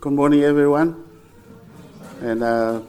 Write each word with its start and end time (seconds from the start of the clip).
Good 0.00 0.14
morning, 0.14 0.44
everyone. 0.44 1.04
And 2.22 2.42
uh, 2.42 2.80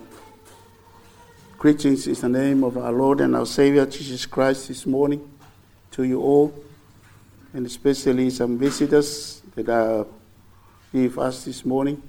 greetings 1.58 2.08
in 2.08 2.14
the 2.14 2.30
name 2.30 2.64
of 2.64 2.78
our 2.78 2.94
Lord 2.94 3.20
and 3.20 3.36
our 3.36 3.46
Savior 3.46 3.86
Jesus 3.86 4.26
Christ 4.26 4.70
this 4.70 4.86
morning 4.86 5.29
to 5.92 6.04
you 6.04 6.21
all, 6.21 6.54
and 7.54 7.66
especially 7.66 8.29
some 8.29 8.58
visitors 8.58 9.42
that 9.55 9.68
are 9.68 10.08
with 10.94 11.18
us 11.18 11.44
this 11.44 11.66
morning. 11.66 12.02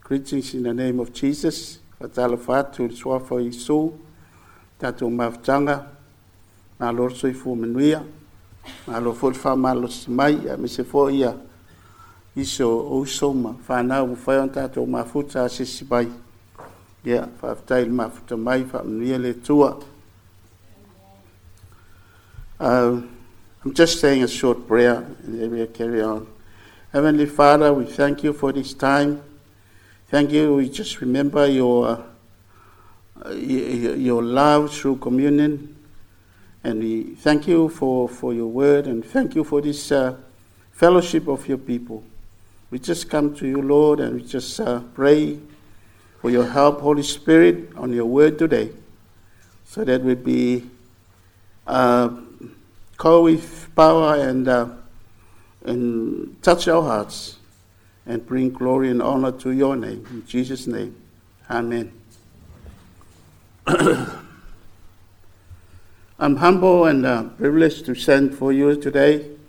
Greetings 0.00 0.54
in 0.54 0.62
the 0.62 0.72
name 0.72 0.98
of 0.98 1.12
Jesus. 1.12 1.80
Fatalafatu 2.00 2.88
swafo 2.96 3.38
Isu, 3.38 3.92
tatu 4.78 5.10
mafchanga, 5.10 5.86
na 6.78 6.90
lor 6.90 7.10
soi 7.10 7.34
fu 7.34 7.54
menuia, 7.54 8.02
na 8.86 8.98
lo 8.98 9.12
fol 9.12 9.34
fa 9.34 9.54
malo 9.54 9.88
smai, 9.88 10.48
a 10.48 10.56
mise 10.56 10.84
fo 10.84 11.10
ia, 11.10 11.36
iso 12.36 12.68
o 12.68 13.04
soma, 13.04 13.54
fa 13.66 13.82
na 13.82 14.02
u 14.02 14.16
fa 14.16 14.34
yon 14.34 14.50
tatu 14.50 14.86
mafuta 14.86 15.48
sisibai. 15.48 16.10
Yeah, 17.02 17.26
fa 17.40 17.54
ftail 17.54 17.88
mafuta 17.90 18.36
mai, 18.36 18.64
fa 18.64 18.82
menuia 18.84 19.18
le 19.18 19.34
tua. 19.34 19.82
Uh, 22.58 23.00
I'm 23.64 23.74
just 23.74 24.00
saying 24.00 24.22
a 24.22 24.28
short 24.28 24.66
prayer 24.66 24.96
and 25.24 25.40
then 25.40 25.50
we'll 25.50 25.66
carry 25.66 26.02
on. 26.02 26.26
Heavenly 26.92 27.26
Father, 27.26 27.72
we 27.72 27.86
thank 27.86 28.22
you 28.22 28.32
for 28.32 28.52
this 28.52 28.74
time. 28.74 29.22
Thank 30.08 30.32
you. 30.32 30.56
We 30.56 30.68
just 30.68 31.00
remember 31.00 31.46
your 31.46 32.04
uh, 33.24 33.32
your 33.32 34.22
love 34.22 34.72
through 34.72 34.96
communion, 34.96 35.76
and 36.64 36.80
we 36.80 37.14
thank 37.14 37.46
you 37.46 37.68
for, 37.68 38.08
for 38.08 38.34
your 38.34 38.46
word, 38.46 38.86
and 38.86 39.04
thank 39.04 39.34
you 39.34 39.44
for 39.44 39.60
this 39.60 39.92
uh, 39.92 40.16
fellowship 40.72 41.28
of 41.28 41.46
your 41.46 41.58
people. 41.58 42.02
We 42.70 42.78
just 42.78 43.10
come 43.10 43.34
to 43.34 43.46
you, 43.48 43.60
Lord, 43.60 43.98
and 43.98 44.14
we 44.14 44.22
just 44.22 44.60
uh, 44.60 44.78
pray 44.94 45.40
for 46.20 46.30
your 46.30 46.46
help, 46.46 46.80
Holy 46.80 47.02
Spirit, 47.02 47.70
on 47.76 47.92
your 47.92 48.06
word 48.06 48.38
today, 48.38 48.70
so 49.64 49.82
that 49.82 50.02
we 50.02 50.14
be 50.14 50.70
uh, 51.66 52.10
called 52.96 53.24
with 53.24 53.74
power 53.74 54.14
and 54.14 54.46
uh, 54.46 54.68
and 55.64 56.40
touch 56.42 56.68
our 56.68 56.82
hearts 56.82 57.38
and 58.06 58.24
bring 58.24 58.50
glory 58.50 58.88
and 58.88 59.02
honor 59.02 59.32
to 59.32 59.50
your 59.50 59.74
name. 59.74 60.06
In 60.10 60.24
Jesus' 60.26 60.68
name, 60.68 60.94
amen. 61.50 61.92
I'm 66.18 66.36
humble 66.36 66.84
and 66.84 67.04
uh, 67.04 67.24
privileged 67.24 67.86
to 67.86 67.96
stand 67.96 68.34
for 68.34 68.52
you 68.52 68.80
today 68.80 69.39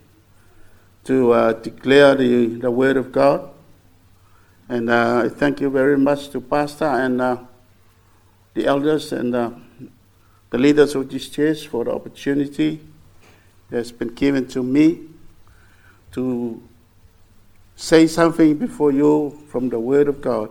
to 1.06 1.32
uh, 1.32 1.54
declare 1.54 2.16
the, 2.16 2.46
the 2.46 2.72
word 2.72 2.98
of 2.98 3.12
God. 3.12 3.50
And 4.70 4.90
uh, 4.90 5.24
I 5.26 5.30
thank 5.30 5.60
you 5.60 5.70
very 5.70 5.98
much 5.98 6.30
to 6.30 6.42
Pastor 6.42 6.86
and 6.86 7.22
uh, 7.22 7.38
the 8.54 8.66
elders 8.66 9.12
and 9.12 9.36
uh, 9.36 9.52
the 10.50 10.58
leaders 10.58 10.96
of 10.96 11.10
this 11.10 11.30
church 11.30 11.68
for 11.68 11.86
the 11.86 11.92
opportunity 11.92 12.80
that's 13.70 13.92
been 13.92 14.14
given 14.14 14.48
to 14.50 14.62
me 14.62 15.08
to 16.12 16.62
say 17.76 18.06
something 18.06 18.56
before 18.58 18.92
you 18.92 19.38
from 19.50 19.70
the 19.70 19.80
Word 19.80 20.08
of 20.08 20.22
God. 20.22 20.50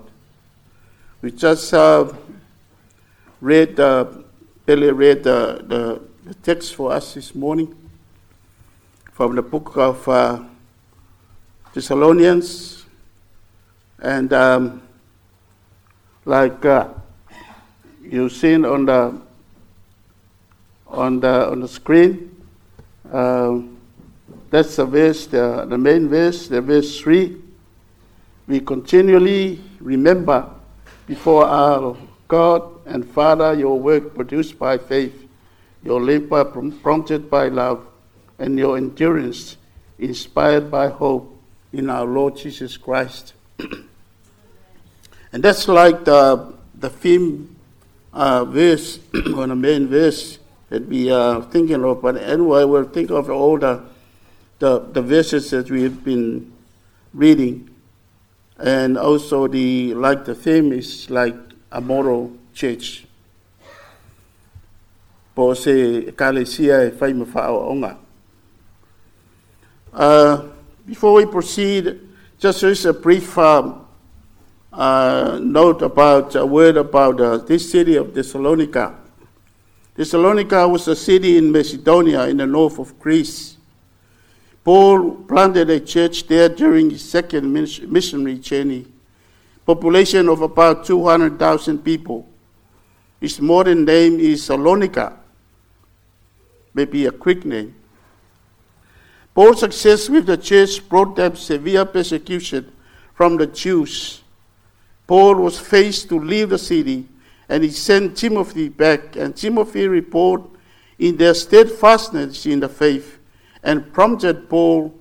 We 1.23 1.31
just 1.31 1.73
uh, 1.73 2.13
read, 3.41 3.79
uh, 3.79 4.07
Billy 4.65 4.91
read 4.91 5.23
the, 5.23 5.63
the, 5.67 6.03
the, 6.25 6.35
text 6.35 6.75
for 6.75 6.93
us 6.93 7.15
this 7.15 7.35
morning 7.35 7.75
from 9.21 9.37
the 9.37 9.43
book 9.43 9.77
of 9.77 10.09
uh, 10.09 10.41
Thessalonians. 11.75 12.87
And 13.99 14.33
um, 14.33 14.81
like 16.25 16.65
uh, 16.65 16.89
you've 18.03 18.33
seen 18.33 18.65
on 18.65 18.87
the, 18.87 19.21
on 20.87 21.21
the, 21.21 21.51
on 21.51 21.61
the 21.61 21.69
screen, 21.69 22.35
um, 23.13 23.77
that's 24.49 24.77
the 24.77 24.87
verse, 24.87 25.27
the, 25.27 25.67
the 25.69 25.77
main 25.77 26.09
verse, 26.09 26.49
the 26.49 26.63
verse 26.63 26.99
3. 26.99 27.37
We 28.49 28.61
continually 28.61 29.61
remember 29.81 30.49
before 31.07 31.45
our 31.45 31.95
God 32.27 32.87
and 32.87 33.07
Father 33.07 33.53
your 33.53 33.79
work 33.79 34.15
produced 34.15 34.59
by 34.59 34.79
faith, 34.79 35.29
your 35.85 36.01
labor 36.01 36.43
prompted 36.47 37.29
by 37.29 37.49
love, 37.49 37.87
and 38.41 38.59
your 38.59 38.77
endurance 38.77 39.57
inspired 39.99 40.71
by 40.71 40.89
hope 40.89 41.41
in 41.73 41.89
our 41.89 42.05
Lord 42.05 42.37
Jesus 42.37 42.77
Christ. 42.77 43.35
and 45.33 45.43
that's 45.43 45.69
like 45.69 46.05
the, 46.05 46.53
the 46.75 46.91
theme 46.91 47.55
uh, 48.13 48.45
verse, 48.45 48.99
or 49.37 49.47
the 49.47 49.55
main 49.55 49.87
verse 49.87 50.39
that 50.71 50.89
we 50.89 51.13
are 51.13 51.43
thinking 51.43 51.85
of. 51.85 52.03
But 52.03 52.17
anyway, 52.17 52.65
we'll 52.65 52.89
think 52.89 53.11
of 53.11 53.31
all 53.31 53.59
the 53.59 53.85
the, 54.61 54.79
the 54.79 55.03
verses 55.03 55.51
that 55.51 55.71
we 55.71 55.83
have 55.83 56.05
been 56.05 56.53
reading. 57.13 57.69
And 58.59 58.97
also 58.97 59.49
the 59.49 59.95
like 59.95 60.27
the 60.27 60.35
theme 60.35 60.73
is 60.73 61.11
like 61.11 61.35
a 61.73 61.81
model 61.81 62.37
church. 62.53 63.07
Po 65.35 65.55
se. 65.55 66.13
Uh, 69.93 70.47
before 70.87 71.15
we 71.15 71.27
proceed, 71.27 72.01
just 72.39 72.63
a 72.85 72.93
brief 72.93 73.37
um, 73.37 73.87
uh, 74.73 75.41
note 75.43 75.83
about 75.83 76.35
a 76.37 76.47
word 76.47 76.77
about 76.77 77.21
uh, 77.21 77.39
this 77.39 77.71
city 77.71 77.97
of 77.97 78.15
Thessalonica. 78.15 78.95
Thessalonica 79.97 80.69
was 80.69 80.87
a 80.87 80.95
city 80.95 81.37
in 81.37 81.51
Macedonia 81.51 82.27
in 82.29 82.37
the 82.37 82.47
north 82.47 82.79
of 82.79 82.99
Greece. 83.01 83.57
Paul 84.63 85.25
planted 85.25 85.71
a 85.71 85.81
church 85.81 86.27
there 86.29 86.49
during 86.49 86.91
his 86.91 87.09
second 87.09 87.53
missionary 87.53 88.39
journey. 88.39 88.87
Population 89.67 90.29
of 90.29 90.41
about 90.43 90.85
200,000 90.85 91.79
people. 91.79 92.29
Its 93.21 93.41
modern 93.41 93.85
name 93.85 94.21
is 94.21 94.49
Salonika, 94.49 95.15
maybe 96.73 97.07
a 97.07 97.13
quick 97.13 97.45
name. 97.45 97.75
Paul's 99.35 99.61
success 99.61 100.09
with 100.09 100.27
the 100.27 100.37
church 100.37 100.87
brought 100.89 101.17
them 101.17 101.37
severe 101.37 101.85
persecution 101.85 102.73
from 103.15 103.37
the 103.37 103.47
Jews. 103.47 104.23
Paul 105.07 105.37
was 105.37 105.59
faced 105.59 106.09
to 106.09 106.19
leave 106.19 106.51
the 106.51 106.59
city, 106.59 107.07
and 107.49 107.65
he 107.65 107.71
sent 107.71 108.17
Timothy 108.17 108.69
back, 108.69 109.17
and 109.17 109.37
Timothy 109.37 109.89
reported 109.89 110.49
in 110.99 111.17
their 111.17 111.35
steadfastness 111.35 112.47
in 112.47 112.61
the 112.61 112.69
faith 112.69 113.19
and 113.63 113.93
prompted 113.93 114.49
Paul, 114.49 114.95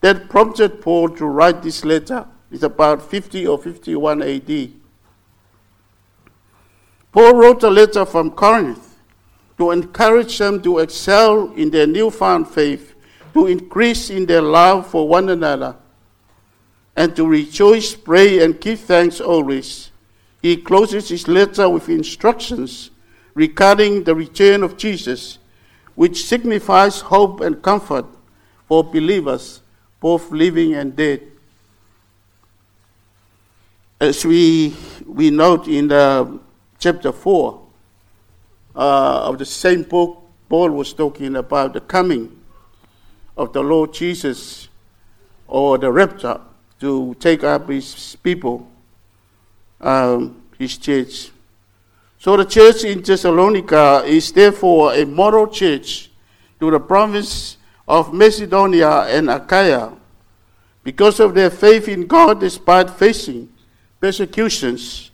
that 0.00 0.28
prompted 0.28 0.80
Paul 0.80 1.08
to 1.10 1.26
write 1.26 1.62
this 1.62 1.84
letter. 1.84 2.26
It's 2.50 2.62
about 2.62 3.02
50 3.02 3.46
or 3.46 3.58
51 3.58 4.22
AD. 4.22 4.70
Paul 7.12 7.34
wrote 7.34 7.62
a 7.62 7.70
letter 7.70 8.06
from 8.06 8.30
Corinth 8.30 8.98
to 9.58 9.70
encourage 9.70 10.38
them 10.38 10.62
to 10.62 10.78
excel 10.78 11.52
in 11.52 11.70
their 11.70 11.86
newfound 11.86 12.48
faith, 12.48 12.91
to 13.34 13.46
increase 13.46 14.10
in 14.10 14.26
their 14.26 14.42
love 14.42 14.86
for 14.86 15.08
one 15.08 15.28
another, 15.28 15.76
and 16.96 17.16
to 17.16 17.26
rejoice, 17.26 17.94
pray, 17.94 18.44
and 18.44 18.60
give 18.60 18.80
thanks 18.80 19.20
always. 19.20 19.90
He 20.42 20.56
closes 20.56 21.08
his 21.08 21.28
letter 21.28 21.68
with 21.68 21.88
instructions 21.88 22.90
regarding 23.34 24.04
the 24.04 24.14
return 24.14 24.62
of 24.62 24.76
Jesus 24.76 25.38
which 25.94 26.24
signifies 26.24 27.00
hope 27.00 27.40
and 27.40 27.62
comfort 27.62 28.06
for 28.66 28.82
believers, 28.82 29.60
both 30.00 30.30
living 30.30 30.74
and 30.74 30.96
dead. 30.96 31.22
As 34.00 34.24
we, 34.24 34.74
we 35.06 35.30
note 35.30 35.68
in 35.68 35.88
the 35.88 36.40
chapter 36.78 37.12
4 37.12 37.62
uh, 38.74 39.28
of 39.28 39.38
the 39.38 39.44
same 39.44 39.82
book, 39.82 40.18
Paul 40.48 40.70
was 40.70 40.92
talking 40.92 41.36
about 41.36 41.74
the 41.74 41.80
coming 41.80 42.41
of 43.36 43.52
the 43.52 43.62
Lord 43.62 43.92
Jesus 43.92 44.68
or 45.48 45.78
the 45.78 45.90
rapture 45.90 46.40
to 46.80 47.14
take 47.20 47.44
up 47.44 47.68
his 47.68 48.16
people, 48.22 48.68
um, 49.80 50.42
his 50.58 50.76
church. 50.76 51.30
So 52.18 52.36
the 52.36 52.44
church 52.44 52.84
in 52.84 53.02
Thessalonica 53.02 54.04
is 54.06 54.32
therefore 54.32 54.94
a 54.94 55.04
model 55.04 55.48
church 55.48 56.10
to 56.60 56.70
the 56.70 56.80
province 56.80 57.56
of 57.88 58.14
Macedonia 58.14 59.02
and 59.08 59.28
Achaia 59.28 59.92
because 60.84 61.20
of 61.20 61.34
their 61.34 61.50
faith 61.50 61.88
in 61.88 62.06
God 62.06 62.40
despite 62.40 62.90
facing 62.90 63.52
persecutions 64.00 65.10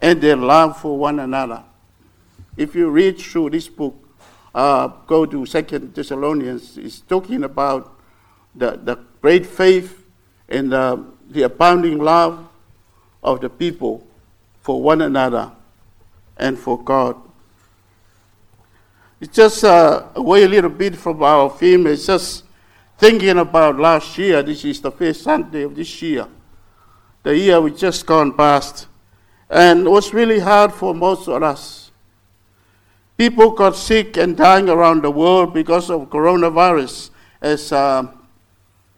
and 0.00 0.20
their 0.20 0.36
love 0.36 0.80
for 0.80 0.98
one 0.98 1.18
another. 1.18 1.62
If 2.56 2.74
you 2.74 2.88
read 2.88 3.18
through 3.18 3.50
this 3.50 3.68
book, 3.68 4.05
uh, 4.56 4.88
go 5.06 5.26
to 5.26 5.44
Second 5.44 5.94
Thessalonians, 5.94 6.78
it's 6.78 7.00
talking 7.00 7.44
about 7.44 7.94
the, 8.54 8.70
the 8.82 8.98
great 9.20 9.44
faith 9.44 10.02
and 10.48 10.72
the, 10.72 11.04
the 11.28 11.42
abounding 11.42 11.98
love 11.98 12.48
of 13.22 13.42
the 13.42 13.50
people 13.50 14.06
for 14.62 14.82
one 14.82 15.02
another 15.02 15.52
and 16.38 16.58
for 16.58 16.82
God. 16.82 17.16
It's 19.20 19.36
just 19.36 19.62
uh, 19.62 20.06
away 20.14 20.44
a 20.44 20.48
little 20.48 20.70
bit 20.70 20.96
from 20.96 21.22
our 21.22 21.50
theme. 21.50 21.86
It's 21.86 22.06
just 22.06 22.44
thinking 22.96 23.36
about 23.36 23.78
last 23.78 24.16
year. 24.16 24.42
This 24.42 24.64
is 24.64 24.80
the 24.80 24.90
first 24.90 25.22
Sunday 25.22 25.64
of 25.64 25.76
this 25.76 26.00
year. 26.00 26.26
The 27.22 27.36
year 27.36 27.60
we 27.60 27.72
just 27.72 28.06
gone 28.06 28.32
past. 28.32 28.86
And 29.50 29.86
it 29.86 29.90
was 29.90 30.14
really 30.14 30.38
hard 30.38 30.72
for 30.72 30.94
most 30.94 31.28
of 31.28 31.42
us. 31.42 31.85
People 33.16 33.52
got 33.52 33.76
sick 33.76 34.18
and 34.18 34.36
dying 34.36 34.68
around 34.68 35.02
the 35.02 35.10
world 35.10 35.54
because 35.54 35.90
of 35.90 36.10
coronavirus, 36.10 37.10
as 37.40 37.72
uh, 37.72 38.06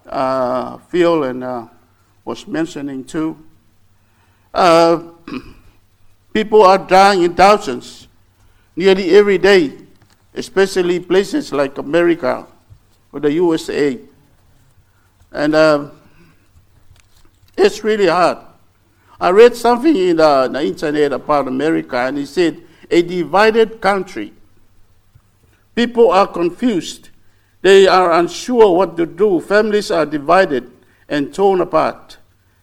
uh, 0.06 0.78
Phil 0.88 1.24
and 1.24 1.44
uh, 1.44 1.66
was 2.24 2.46
mentioning 2.46 3.04
too. 3.04 3.38
Uh, 4.52 5.02
people 6.32 6.62
are 6.62 6.78
dying 6.78 7.22
in 7.22 7.34
thousands 7.34 8.08
nearly 8.74 9.10
every 9.10 9.38
day, 9.38 9.72
especially 10.34 10.98
places 10.98 11.52
like 11.52 11.78
America 11.78 12.46
or 13.12 13.20
the 13.20 13.32
USA. 13.32 13.98
And 15.30 15.54
uh, 15.54 15.90
it's 17.56 17.84
really 17.84 18.06
hard. 18.06 18.38
I 19.20 19.30
read 19.30 19.56
something 19.56 19.94
in 19.94 20.16
the, 20.16 20.48
the 20.48 20.62
internet 20.62 21.12
about 21.12 21.48
America, 21.48 21.96
and 21.96 22.18
it 22.18 22.26
said 22.28 22.62
a 22.90 23.02
divided 23.02 23.80
country. 23.80 24.32
People 25.74 26.10
are 26.10 26.26
confused. 26.26 27.10
They 27.62 27.86
are 27.86 28.12
unsure 28.12 28.74
what 28.76 28.96
to 28.96 29.06
do. 29.06 29.40
Families 29.40 29.90
are 29.90 30.06
divided 30.06 30.70
and 31.08 31.32
torn 31.32 31.60
apart. 31.60 32.18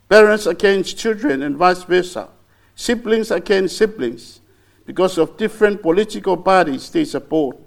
Parents 0.10 0.46
against 0.46 0.98
children 0.98 1.42
and 1.42 1.58
vice 1.58 1.84
versa. 1.84 2.30
Siblings 2.76 3.32
against 3.32 3.78
siblings 3.78 4.42
because 4.86 5.18
of 5.18 5.38
different 5.38 5.82
political 5.82 6.38
parties 6.38 6.90
they 6.90 7.06
support. 7.06 7.58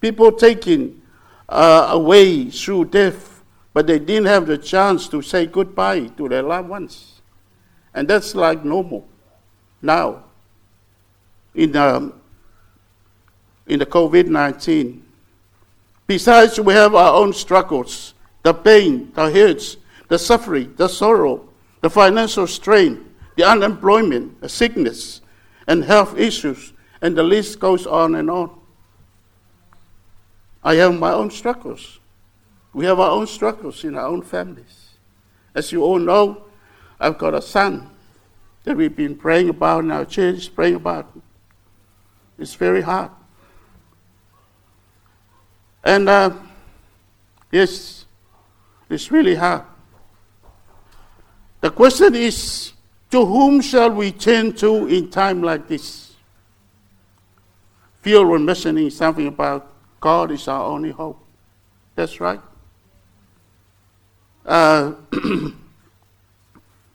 People 0.00 0.32
taken 0.32 1.02
uh, 1.48 1.88
away 1.90 2.50
through 2.50 2.86
death, 2.86 3.42
but 3.72 3.86
they 3.86 3.98
didn't 3.98 4.26
have 4.26 4.46
the 4.46 4.58
chance 4.58 5.08
to 5.08 5.22
say 5.22 5.46
goodbye 5.46 6.06
to 6.16 6.28
their 6.28 6.42
loved 6.42 6.68
ones. 6.68 7.20
And 7.94 8.08
that's 8.08 8.34
like 8.34 8.64
normal 8.64 9.06
now 9.82 10.24
in 11.54 11.72
the, 11.72 11.96
um, 11.96 12.20
in 13.66 13.78
the 13.78 13.86
COVID 13.86 14.26
19. 14.26 15.04
Besides, 16.06 16.58
we 16.58 16.74
have 16.74 16.94
our 16.94 17.14
own 17.14 17.32
struggles 17.32 18.14
the 18.42 18.54
pain, 18.54 19.12
the 19.14 19.30
hurts, 19.30 19.76
the 20.08 20.18
suffering, 20.18 20.74
the 20.76 20.88
sorrow, 20.88 21.48
the 21.82 21.90
financial 21.90 22.46
strain, 22.46 23.14
the 23.36 23.44
unemployment, 23.44 24.40
the 24.40 24.48
sickness, 24.48 25.20
and 25.66 25.84
health 25.84 26.18
issues, 26.18 26.72
and 27.02 27.16
the 27.16 27.22
list 27.22 27.60
goes 27.60 27.86
on 27.86 28.14
and 28.14 28.30
on. 28.30 28.50
I 30.62 30.74
have 30.76 30.98
my 30.98 31.12
own 31.12 31.30
struggles. 31.30 32.00
We 32.72 32.84
have 32.84 33.00
our 33.00 33.10
own 33.10 33.26
struggles 33.26 33.84
in 33.84 33.96
our 33.96 34.06
own 34.06 34.22
families. 34.22 34.90
As 35.54 35.72
you 35.72 35.82
all 35.82 35.98
know, 35.98 36.44
I've 36.98 37.18
got 37.18 37.34
a 37.34 37.42
son 37.42 37.90
that 38.64 38.76
we've 38.76 38.94
been 38.94 39.16
praying 39.16 39.48
about 39.48 39.84
in 39.84 39.90
our 39.90 40.04
church, 40.04 40.54
praying 40.54 40.76
about. 40.76 41.10
It's 42.40 42.54
very 42.54 42.80
hard. 42.80 43.10
And 45.84 46.08
uh, 46.08 46.32
yes, 47.52 48.06
it's 48.88 49.12
really 49.12 49.34
hard. 49.34 49.62
The 51.60 51.70
question 51.70 52.14
is 52.14 52.72
to 53.10 53.26
whom 53.26 53.60
shall 53.60 53.90
we 53.90 54.12
turn 54.12 54.54
to 54.54 54.86
in 54.86 55.10
time 55.10 55.42
like 55.42 55.68
this? 55.68 56.14
Phil 58.00 58.24
was 58.24 58.40
mentioning 58.40 58.88
something 58.88 59.26
about 59.26 59.70
God 60.00 60.30
is 60.30 60.48
our 60.48 60.64
only 60.64 60.90
hope. 60.90 61.22
That's 61.94 62.20
right. 62.20 62.40
Uh, 64.46 64.94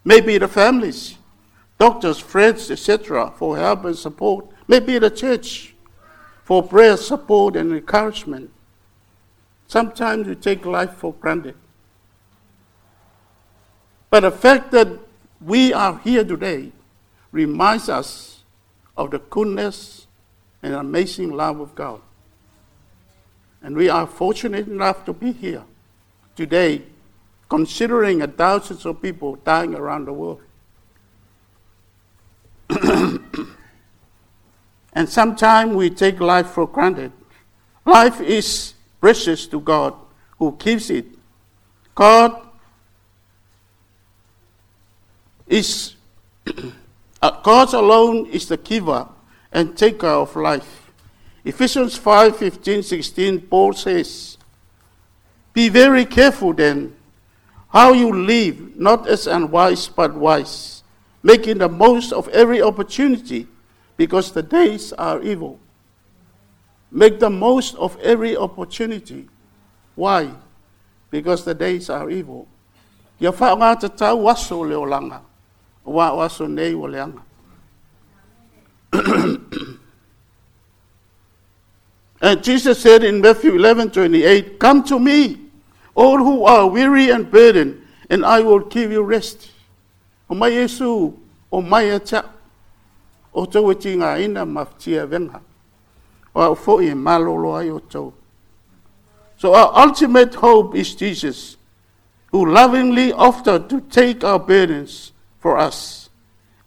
maybe 0.03 0.39
the 0.39 0.47
families, 0.47 1.15
doctors, 1.77 2.17
friends, 2.17 2.71
etc., 2.71 3.31
for 3.37 3.55
help 3.57 3.85
and 3.85 3.95
support. 3.95 4.47
Maybe 4.67 4.97
the 4.99 5.09
church 5.09 5.73
for 6.43 6.63
prayer, 6.63 6.97
support, 6.97 7.55
and 7.55 7.71
encouragement. 7.71 8.51
Sometimes 9.67 10.27
we 10.27 10.35
take 10.35 10.65
life 10.65 10.93
for 10.93 11.13
granted. 11.13 11.55
But 14.09 14.21
the 14.21 14.31
fact 14.31 14.71
that 14.71 14.87
we 15.41 15.73
are 15.73 15.99
here 15.99 16.23
today 16.23 16.71
reminds 17.31 17.89
us 17.89 18.43
of 18.95 19.11
the 19.11 19.19
goodness 19.19 20.07
and 20.63 20.73
amazing 20.73 21.31
love 21.31 21.59
of 21.59 21.75
God. 21.75 22.01
And 23.61 23.75
we 23.75 23.89
are 23.89 24.07
fortunate 24.07 24.67
enough 24.67 25.05
to 25.05 25.13
be 25.13 25.31
here 25.31 25.63
today, 26.35 26.83
considering 27.49 28.21
a 28.21 28.27
thousands 28.27 28.85
of 28.85 29.01
people 29.01 29.35
dying 29.37 29.73
around 29.75 30.05
the 30.05 30.13
world. 30.13 30.41
and 34.95 35.09
sometimes 35.09 35.75
we 35.75 35.89
take 35.89 36.21
life 36.21 36.47
for 36.47 36.65
granted. 36.65 37.11
Life 37.85 38.21
is 38.21 38.73
precious 39.01 39.45
to 39.47 39.59
God 39.59 39.93
who 40.39 40.55
keeps 40.55 40.89
it. 40.89 41.05
God 41.93 42.41
is 45.47 45.95
uh, 47.21 47.41
God 47.41 47.73
alone 47.73 48.25
is 48.27 48.47
the 48.47 48.57
giver 48.57 49.07
and 49.51 49.77
taker 49.77 50.07
of 50.07 50.35
life. 50.35 50.91
Ephesians 51.43 51.97
5 51.97 52.37
15, 52.37 52.81
16, 52.81 53.41
Paul 53.41 53.73
says, 53.73 54.37
Be 55.53 55.69
very 55.69 56.05
careful 56.05 56.53
then 56.53 56.95
how 57.69 57.91
you 57.91 58.13
live, 58.13 58.77
not 58.77 59.07
as 59.07 59.27
unwise 59.27 59.89
but 59.89 60.13
wise, 60.15 60.83
making 61.21 61.57
the 61.57 61.67
most 61.67 62.13
of 62.13 62.29
every 62.29 62.61
opportunity 62.61 63.47
because 63.97 64.31
the 64.31 64.43
days 64.43 64.93
are 64.93 65.21
evil. 65.21 65.59
Make 66.91 67.19
the 67.19 67.29
most 67.29 67.75
of 67.75 67.99
every 67.99 68.37
opportunity. 68.37 69.27
Why? 69.95 70.31
Because 71.09 71.43
the 71.45 71.53
days 71.53 71.89
are 71.89 72.09
evil. 72.09 72.47
Ia 73.19 73.31
wha 73.31 73.75
te 73.75 73.87
tau 73.89 74.17
waso 74.17 74.67
leo 74.67 74.85
langa. 74.85 75.21
Wa 75.83 76.11
waso 76.11 76.47
nei 76.49 76.73
o 76.73 77.21
and 82.21 82.43
Jesus 82.43 82.81
said 82.81 83.03
in 83.03 83.19
Matthew 83.19 83.55
11, 83.55 83.91
28, 83.91 84.57
Come 84.59 84.83
to 84.85 84.97
me, 84.99 85.37
all 85.93 86.17
who 86.17 86.45
are 86.45 86.67
weary 86.67 87.09
and 87.09 87.29
burdened, 87.29 87.81
and 88.09 88.25
I 88.25 88.39
will 88.39 88.59
give 88.59 88.91
you 88.91 89.01
rest. 89.03 89.51
O 90.29 90.35
mai 90.35 90.51
Yesu, 90.51 91.13
o 91.51 91.61
mai 91.61 91.85
acha, 91.85 92.25
o 93.35 93.45
tau 93.45 93.71
e 93.71 93.75
tinga 93.75 94.17
ina 94.19 94.45
venga. 95.05 95.41
So 99.37 99.53
our 99.53 99.71
ultimate 99.75 100.35
hope 100.35 100.75
is 100.75 100.95
Jesus, 100.95 101.57
who 102.31 102.45
lovingly 102.45 103.11
offered 103.11 103.69
to 103.69 103.81
take 103.81 104.23
our 104.23 104.39
burdens 104.39 105.11
for 105.39 105.57
us. 105.57 106.09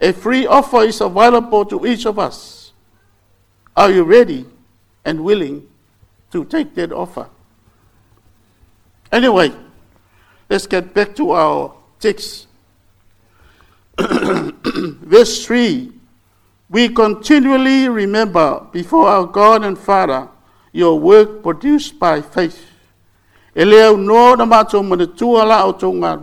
A 0.01 0.13
free 0.13 0.47
offer 0.47 0.83
is 0.85 1.01
available 1.01 1.65
to 1.67 1.87
each 1.87 2.07
of 2.07 2.19
us. 2.19 2.73
Are 3.77 3.91
you 3.91 4.05
ready 4.05 4.47
and 5.05 5.25
willing 5.25 5.67
to 6.31 6.45
take 6.45 6.75
that 6.75 6.93
offer? 6.93 7.29
Anyway, 9.11 9.53
let's 10.49 10.67
get 10.67 10.95
back 10.95 11.17
to 11.17 11.31
our 11.33 11.75
text. 11.99 12.47
Verse 13.99 15.45
3 15.45 15.98
we 16.71 16.89
continually 16.89 17.89
remember 17.89 18.67
before 18.73 19.09
our 19.09 19.27
God 19.27 19.65
and 19.65 19.79
Father 19.79 20.29
your 20.73 20.99
work 20.99 21.43
produced 21.43 21.99
by 21.99 22.21
faith. 22.21 22.67
No 23.57 24.35
na 24.35 24.65
tua 25.07 25.45
la 25.45 25.65
o 25.65 25.73
tua. 25.73 26.21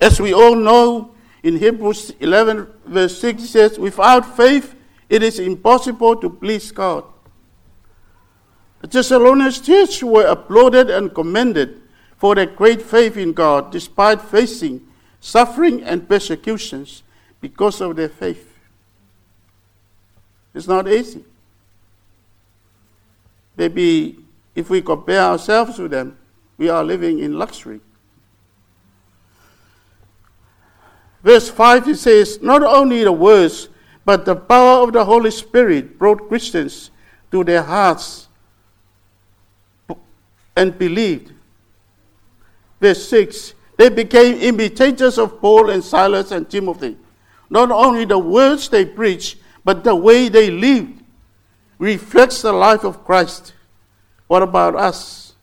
As 0.00 0.20
we 0.20 0.32
all 0.32 0.56
know, 0.56 1.14
in 1.42 1.58
Hebrews 1.58 2.12
11 2.20 2.66
verse 2.86 3.20
6 3.20 3.42
it 3.42 3.46
says, 3.46 3.78
without 3.78 4.36
faith 4.36 4.74
it 5.08 5.22
is 5.22 5.38
impossible 5.38 6.16
to 6.16 6.30
please 6.30 6.72
God. 6.72 7.04
The 8.80 8.88
Thessalonians 8.88 9.60
church 9.60 10.02
were 10.02 10.26
applauded 10.26 10.88
and 10.88 11.14
commended 11.14 11.79
for 12.20 12.34
their 12.34 12.44
great 12.44 12.82
faith 12.82 13.16
in 13.16 13.32
God 13.32 13.72
despite 13.72 14.20
facing 14.20 14.86
suffering 15.20 15.82
and 15.82 16.06
persecutions 16.06 17.02
because 17.40 17.80
of 17.80 17.96
their 17.96 18.10
faith. 18.10 18.46
It's 20.54 20.68
not 20.68 20.86
easy. 20.86 21.24
Maybe 23.56 24.18
if 24.54 24.68
we 24.68 24.82
compare 24.82 25.22
ourselves 25.22 25.78
with 25.78 25.92
them, 25.92 26.18
we 26.58 26.68
are 26.68 26.84
living 26.84 27.20
in 27.20 27.38
luxury. 27.38 27.80
Verse 31.22 31.48
5 31.48 31.88
it 31.88 31.96
says, 31.96 32.42
Not 32.42 32.62
only 32.62 33.02
the 33.02 33.12
words, 33.12 33.70
but 34.04 34.26
the 34.26 34.36
power 34.36 34.82
of 34.82 34.92
the 34.92 35.06
Holy 35.06 35.30
Spirit 35.30 35.98
brought 35.98 36.28
Christians 36.28 36.90
to 37.30 37.44
their 37.44 37.62
hearts 37.62 38.28
and 40.54 40.78
believed. 40.78 41.32
Verse 42.80 43.06
6 43.08 43.54
They 43.76 43.88
became 43.88 44.40
imitators 44.40 45.18
of 45.18 45.40
Paul 45.40 45.70
and 45.70 45.84
Silas 45.84 46.32
and 46.32 46.48
Timothy. 46.48 46.96
Not 47.48 47.70
only 47.70 48.04
the 48.04 48.18
words 48.18 48.68
they 48.68 48.84
preached, 48.84 49.36
but 49.64 49.84
the 49.84 49.94
way 49.94 50.28
they 50.28 50.50
lived 50.50 51.02
reflects 51.78 52.42
the 52.42 52.52
life 52.52 52.84
of 52.84 53.04
Christ. 53.04 53.54
What 54.26 54.42
about 54.42 54.76
us? 54.76 55.34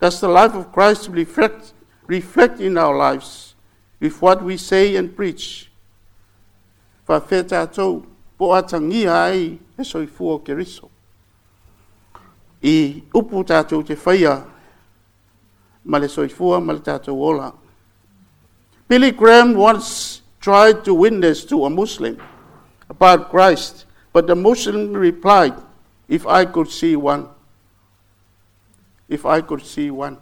Does 0.00 0.20
the 0.20 0.28
life 0.28 0.54
of 0.54 0.72
Christ 0.72 1.08
reflect, 1.08 1.72
reflect 2.06 2.60
in 2.60 2.76
our 2.76 2.96
lives 2.96 3.54
with 4.00 4.20
what 4.20 4.42
we 4.42 4.56
say 4.56 4.96
and 4.96 5.14
preach? 5.14 5.70
Fa 7.06 7.20
fe 7.20 7.44
tātou 7.46 8.02
po 8.36 8.50
atangi 8.56 9.06
ai 9.06 9.58
e 9.78 9.84
soifua 9.86 10.42
o. 10.82 10.90
I 12.62 13.02
upu 13.14 13.44
tātou 13.46 13.86
te 13.86 13.94
whaia 13.94 14.42
ma 15.86 15.98
le 15.98 16.08
soifua. 16.08 17.54
Billy 18.88 19.10
Graham 19.12 19.54
once 19.54 20.20
tried 20.40 20.84
to 20.84 20.92
witness 20.92 21.44
to 21.44 21.64
a 21.64 21.70
Muslim 21.70 22.20
about 22.90 23.30
Christ, 23.30 23.86
but 24.12 24.26
the 24.26 24.34
Muslim 24.34 24.92
replied, 24.92 25.54
If 26.08 26.26
I 26.26 26.44
could 26.44 26.68
see 26.68 26.96
one, 26.96 27.28
if 29.08 29.24
I 29.24 29.40
could 29.40 29.64
see 29.64 29.90
one. 29.90 30.18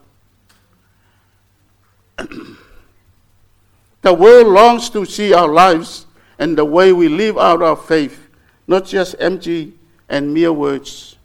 the 2.19 4.15
world 4.15 4.47
longs 4.47 4.89
to 4.91 5.05
see 5.05 5.33
our 5.33 5.49
lives 5.49 6.07
and 6.39 6.57
the 6.57 6.65
way 6.65 6.93
we 6.93 7.09
live 7.09 7.39
out 7.39 7.63
our 7.63 7.77
faith, 7.77 8.29
not 8.67 8.87
just 8.87 9.15
empty 9.19 9.75
and 10.09 10.33
mere 10.33 10.53
words. 10.53 11.17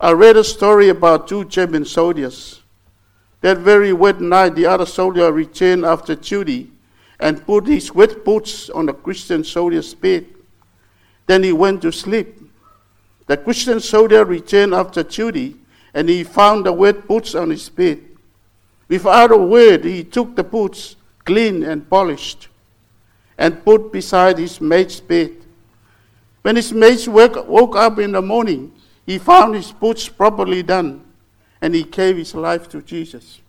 I 0.00 0.12
read 0.12 0.36
a 0.36 0.44
story 0.44 0.88
about 0.88 1.28
two 1.28 1.44
German 1.44 1.84
soldiers. 1.84 2.57
That 3.40 3.58
very 3.58 3.92
wet 3.92 4.20
night, 4.20 4.54
the 4.54 4.66
other 4.66 4.86
soldier 4.86 5.30
returned 5.32 5.84
after 5.84 6.14
duty 6.14 6.70
and 7.20 7.44
put 7.46 7.66
his 7.66 7.94
wet 7.94 8.24
boots 8.24 8.68
on 8.70 8.86
the 8.86 8.92
Christian 8.92 9.44
soldier's 9.44 9.94
bed. 9.94 10.26
Then 11.26 11.42
he 11.42 11.52
went 11.52 11.82
to 11.82 11.92
sleep. 11.92 12.40
The 13.26 13.36
Christian 13.36 13.80
soldier 13.80 14.24
returned 14.24 14.74
after 14.74 15.02
duty 15.02 15.56
and 15.94 16.08
he 16.08 16.24
found 16.24 16.66
the 16.66 16.72
wet 16.72 17.06
boots 17.06 17.34
on 17.34 17.50
his 17.50 17.68
bed. 17.68 18.00
Without 18.88 19.32
a 19.32 19.36
word, 19.36 19.84
he 19.84 20.02
took 20.02 20.34
the 20.34 20.44
boots, 20.44 20.96
clean 21.24 21.62
and 21.62 21.88
polished, 21.88 22.48
and 23.36 23.64
put 23.64 23.92
beside 23.92 24.38
his 24.38 24.60
mate's 24.60 24.98
bed. 24.98 25.32
When 26.42 26.56
his 26.56 26.72
mate 26.72 27.06
woke 27.06 27.76
up 27.76 27.98
in 27.98 28.12
the 28.12 28.22
morning, 28.22 28.72
he 29.04 29.18
found 29.18 29.54
his 29.54 29.72
boots 29.72 30.08
properly 30.08 30.62
done, 30.62 31.04
and 31.60 31.74
he 31.74 31.82
gave 31.82 32.16
his 32.16 32.34
life 32.34 32.68
to 32.68 32.82
Jesus. 32.82 33.40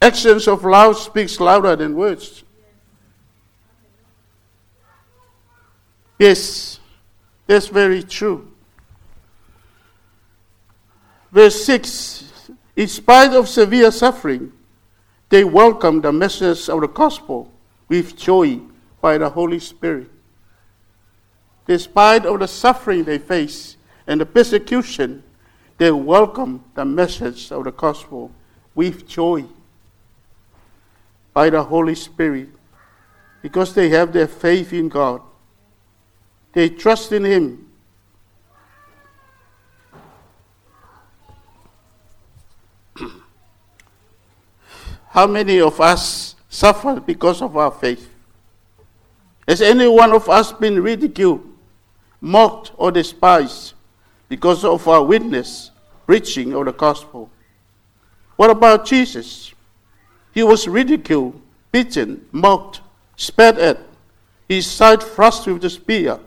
Actions 0.00 0.48
of 0.48 0.64
love 0.64 0.98
speaks 0.98 1.38
louder 1.38 1.76
than 1.76 1.94
words. 1.94 2.42
Yes, 6.18 6.80
that's 7.46 7.68
very 7.68 8.02
true. 8.02 8.52
Verse 11.30 11.64
6 11.64 12.50
In 12.76 12.88
spite 12.88 13.32
of 13.32 13.48
severe 13.48 13.90
suffering, 13.90 14.52
they 15.28 15.44
welcomed 15.44 16.02
the 16.02 16.12
message 16.12 16.68
of 16.68 16.80
the 16.80 16.88
gospel 16.88 17.50
with 17.88 18.16
joy 18.16 18.60
by 19.00 19.18
the 19.18 19.30
Holy 19.30 19.58
Spirit. 19.58 20.08
Despite 21.66 22.26
of 22.26 22.40
the 22.40 22.48
suffering 22.48 23.04
they 23.04 23.18
face 23.18 23.76
and 24.06 24.20
the 24.20 24.26
persecution, 24.26 25.22
they 25.78 25.90
welcome 25.90 26.64
the 26.74 26.84
message 26.84 27.50
of 27.50 27.64
the 27.64 27.72
gospel 27.72 28.30
with 28.74 29.06
joy 29.06 29.44
by 31.32 31.50
the 31.50 31.62
Holy 31.62 31.94
Spirit 31.94 32.48
because 33.40 33.74
they 33.74 33.88
have 33.88 34.12
their 34.12 34.28
faith 34.28 34.72
in 34.72 34.88
God. 34.88 35.20
They 36.52 36.68
trust 36.68 37.12
in 37.12 37.24
Him 37.24 37.68
How 45.08 45.26
many 45.26 45.60
of 45.60 45.80
us 45.80 46.36
suffer 46.48 47.00
because 47.00 47.42
of 47.42 47.56
our 47.56 47.70
faith? 47.72 48.08
Has 49.48 49.60
any 49.60 49.88
one 49.88 50.12
of 50.12 50.28
us 50.28 50.52
been 50.52 50.82
ridiculed, 50.82 51.44
mocked, 52.20 52.72
or 52.76 52.92
despised 52.92 53.74
because 54.32 54.64
of 54.64 54.88
our 54.88 55.04
witness, 55.04 55.70
preaching 56.06 56.54
of 56.54 56.64
the 56.64 56.72
gospel? 56.72 57.30
What 58.36 58.48
about 58.48 58.86
Jesus? 58.86 59.52
He 60.32 60.42
was 60.42 60.66
ridiculed, 60.66 61.38
beaten, 61.70 62.26
mocked, 62.32 62.80
spat 63.14 63.58
at, 63.58 63.80
his 64.48 64.64
side 64.66 65.02
thrust 65.02 65.46
with 65.46 65.60
the 65.60 65.68
spear, 65.68 66.18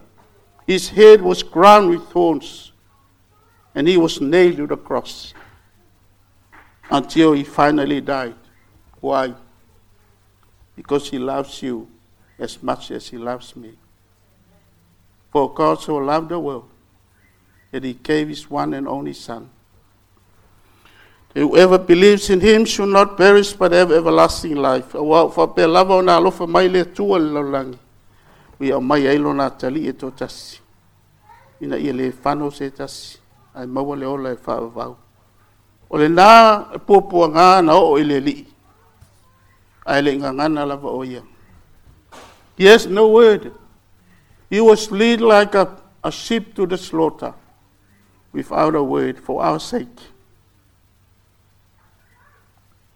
his 0.67 0.87
head 0.87 1.19
was 1.19 1.41
crowned 1.41 1.89
with 1.89 2.07
thorns, 2.09 2.73
and 3.73 3.87
he 3.87 3.97
was 3.97 4.21
nailed 4.21 4.57
to 4.57 4.67
the 4.67 4.77
cross 4.77 5.33
until 6.91 7.33
he 7.33 7.43
finally 7.43 8.01
died. 8.01 8.35
Why? 9.01 9.33
Because 10.75 11.09
he 11.09 11.17
loves 11.17 11.59
you 11.63 11.89
as 12.37 12.61
much 12.61 12.91
as 12.91 13.07
he 13.07 13.17
loves 13.17 13.55
me. 13.55 13.73
For 15.31 15.51
God 15.51 15.81
so 15.81 15.95
loved 15.95 16.29
the 16.29 16.39
world 16.39 16.69
that 17.75 17.83
he 17.83 17.91
gave 17.91 18.29
his 18.29 18.49
one 18.49 18.73
and 18.73 18.87
only 18.87 19.11
Son. 19.11 19.49
Whoever 21.33 21.77
believes 21.77 22.29
in 22.29 22.39
him 22.39 22.63
should 22.63 22.87
not 22.87 23.17
perish 23.17 23.51
but 23.51 23.73
have 23.73 23.91
everlasting 23.91 24.55
life. 24.55 24.91
For 24.91 25.53
pe 25.53 25.65
lava 25.65 25.95
ona 25.95 26.13
alofa 26.13 26.47
mai 26.47 26.67
le 26.67 26.85
tua 26.85 27.17
le 27.17 27.29
laulangi. 27.35 27.77
We 28.59 28.71
are 28.71 28.79
mai 28.79 29.01
ailo 29.01 29.35
na 29.35 29.49
tali 29.49 29.89
e 29.89 29.91
tasi. 29.91 30.59
Ina 31.61 31.77
ia 31.77 31.91
le 31.91 32.13
se 32.51 32.69
tasi. 32.69 33.17
Ai 33.53 33.65
maua 33.65 33.97
le 33.97 34.05
ola 34.05 34.31
e 34.31 34.37
whaavau. 34.37 34.95
O 35.89 35.97
le 35.97 36.07
nā 36.07 36.79
pōpua 36.79 37.27
ngā 37.27 37.65
na 37.65 37.75
o 37.75 37.97
ele 37.97 38.21
li 38.21 38.47
ai 39.85 40.01
le 40.01 40.15
ngangana 40.15 40.65
lava 40.65 40.87
o 40.87 41.03
ia. 41.03 41.21
Yes, 42.55 42.85
no 42.85 43.09
word. 43.09 43.51
He 44.49 44.61
was 44.61 44.89
led 44.91 45.19
like 45.19 45.55
a, 45.55 45.75
a 46.01 46.09
sheep 46.09 46.55
to 46.55 46.65
the 46.65 46.77
slaughter 46.77 47.33
without 48.35 48.75
a 48.75 48.83
word 48.83 49.17
for 49.17 49.41
our 49.41 49.59
sake. 49.59 49.97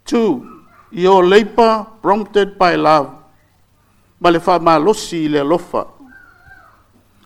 Two, 0.05 0.65
your 0.91 1.25
labor 1.25 1.87
prompted 2.01 2.57
by 2.57 2.75
love. 2.75 3.15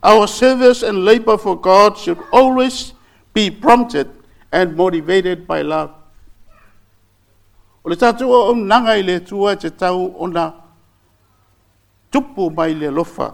Our 0.03 0.27
service 0.27 0.84
and 0.84 1.03
labor 1.03 1.38
for 1.38 1.60
God 1.60 1.98
should 1.98 2.20
always 2.32 2.93
be 3.34 3.50
prompted 3.50 4.10
and 4.51 4.75
motivated 4.75 5.48
by 5.48 5.63
love. 5.63 5.91
O 7.84 7.89
le 7.91 7.98
tātou 8.00 8.32
o 8.32 8.53
nanga 8.55 8.93
i 8.96 9.01
le 9.03 9.17
tua 9.27 9.58
te 9.60 9.67
tau 9.75 10.05
o 10.15 10.27
na 10.32 10.46
tupu 12.13 12.48
mai 12.55 12.72
le 12.77 12.91
lofa. 12.93 13.34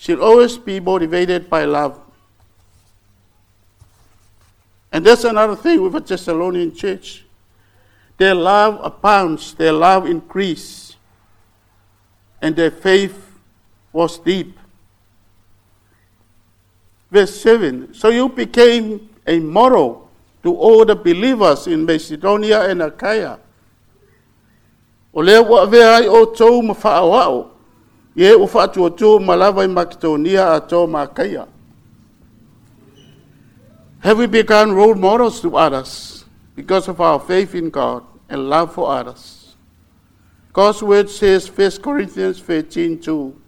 Should 0.00 0.18
always 0.18 0.56
be 0.56 0.80
motivated 0.80 1.50
by 1.50 1.66
love. 1.66 2.00
And 4.90 5.04
that's 5.04 5.24
another 5.24 5.54
thing 5.54 5.82
with 5.82 5.92
the 5.92 6.00
Thessalonian 6.00 6.74
church. 6.74 7.26
Their 8.16 8.34
love 8.34 8.80
abounds, 8.82 9.52
their 9.52 9.72
love 9.72 10.06
increased, 10.06 10.96
and 12.40 12.56
their 12.56 12.70
faith 12.70 13.30
was 13.92 14.18
deep. 14.18 14.58
Verse 17.10 17.38
7 17.38 17.92
So 17.92 18.08
you 18.08 18.30
became 18.30 19.10
a 19.26 19.38
model 19.38 20.08
to 20.42 20.54
all 20.54 20.86
the 20.86 20.96
believers 20.96 21.66
in 21.66 21.84
Macedonia 21.84 22.62
and 22.70 22.80
Achaia. 22.80 23.38
O 28.16 29.60
i 29.60 29.66
Macedonia 29.66 30.62
Have 34.00 34.18
we 34.18 34.26
become 34.26 34.72
role 34.72 34.94
models 34.94 35.40
to 35.40 35.56
others 35.56 36.24
because 36.56 36.88
of 36.88 37.00
our 37.00 37.20
faith 37.20 37.54
in 37.54 37.70
God 37.70 38.04
and 38.28 38.48
love 38.48 38.74
for 38.74 38.90
others? 38.90 39.54
God's 40.52 40.82
word 40.82 41.08
says, 41.08 41.48
1 41.48 41.70
Corinthians 41.82 42.40
13 42.40 43.00
2, 43.00 43.40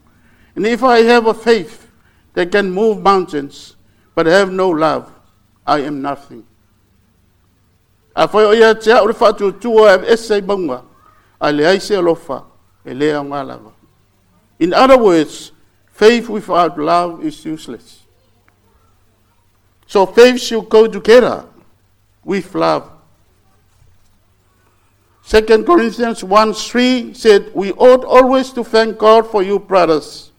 And 0.56 0.66
if 0.66 0.84
I 0.84 1.02
have 1.02 1.26
a 1.26 1.34
faith 1.34 1.90
that 2.34 2.52
can 2.52 2.70
move 2.70 3.02
mountains, 3.02 3.74
but 4.14 4.26
have 4.26 4.52
no 4.52 4.68
love, 4.68 5.10
I 5.66 5.80
am 5.80 6.02
nothing. 6.02 6.46
A 8.14 8.28
whai 8.28 8.44
o 8.44 9.50
tua 9.52 10.02
e 10.02 10.06
ese 10.06 10.40
bonga, 10.42 10.84
a 11.40 11.50
le 11.52 11.64
aise 11.64 11.90
alofa, 11.96 12.44
In 14.62 14.72
other 14.72 14.96
words, 14.96 15.50
faith 15.90 16.28
without 16.28 16.78
love 16.78 17.24
is 17.24 17.44
useless. 17.44 18.04
So 19.88 20.06
faith 20.06 20.40
should 20.40 20.68
go 20.68 20.86
together 20.86 21.46
with 22.22 22.54
love. 22.54 22.88
2 25.26 25.64
Corinthians 25.64 26.22
1 26.22 26.54
3 26.54 27.12
said, 27.12 27.50
We 27.56 27.72
ought 27.72 28.04
always 28.04 28.52
to 28.52 28.62
thank 28.62 28.98
God 28.98 29.28
for 29.28 29.42
you, 29.42 29.58
brothers, 29.58 30.30